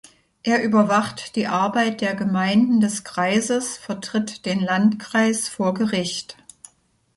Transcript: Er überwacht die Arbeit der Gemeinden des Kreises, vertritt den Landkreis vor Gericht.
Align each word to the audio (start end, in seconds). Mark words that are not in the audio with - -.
Er 0.41 0.63
überwacht 0.63 1.35
die 1.35 1.45
Arbeit 1.45 2.01
der 2.01 2.15
Gemeinden 2.15 2.79
des 2.81 3.03
Kreises, 3.03 3.77
vertritt 3.77 4.47
den 4.47 4.59
Landkreis 4.59 5.47
vor 5.47 5.75
Gericht. 5.75 6.37